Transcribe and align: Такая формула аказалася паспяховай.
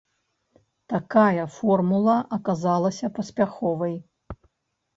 Такая 0.93 1.43
формула 1.59 2.17
аказалася 2.39 3.13
паспяховай. 3.21 3.95